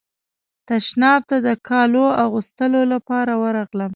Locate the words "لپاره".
2.93-3.33